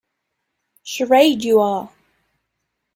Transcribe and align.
Charade 0.83 1.43
you 1.43 1.59
are! 1.59 1.93